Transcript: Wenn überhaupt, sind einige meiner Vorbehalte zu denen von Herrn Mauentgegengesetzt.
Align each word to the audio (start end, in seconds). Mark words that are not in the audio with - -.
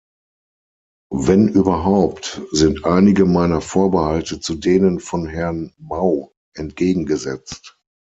Wenn 1.13 1.47
überhaupt, 1.47 2.41
sind 2.51 2.85
einige 2.85 3.27
meiner 3.27 3.61
Vorbehalte 3.61 4.39
zu 4.39 4.55
denen 4.55 4.99
von 4.99 5.27
Herrn 5.27 5.75
Mauentgegengesetzt. 5.77 7.77